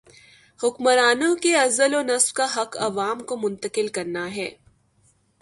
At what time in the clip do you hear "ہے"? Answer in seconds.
4.35-4.49